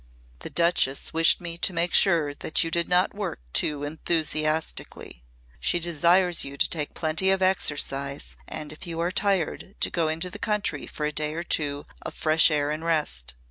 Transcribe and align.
"The 0.39 0.49
Duchess 0.49 1.13
wished 1.13 1.39
me 1.39 1.59
to 1.59 1.73
make 1.73 1.93
sure 1.93 2.33
that 2.33 2.63
you 2.63 2.71
did 2.71 2.89
not 2.89 3.13
work 3.13 3.39
too 3.53 3.83
enthusiastically. 3.83 5.23
She 5.59 5.77
desires 5.77 6.43
you 6.43 6.57
to 6.57 6.67
take 6.67 6.95
plenty 6.95 7.29
of 7.29 7.43
exercise 7.43 8.35
and 8.47 8.73
if 8.73 8.87
you 8.87 8.99
are 8.99 9.11
tired 9.11 9.75
to 9.79 9.89
go 9.91 10.07
into 10.07 10.31
the 10.31 10.39
country 10.39 10.87
for 10.87 11.05
a 11.05 11.11
day 11.11 11.35
or 11.35 11.43
two 11.43 11.85
of 12.01 12.15
fresh 12.15 12.49
air 12.49 12.71
and 12.71 12.83
rest. 12.83 13.35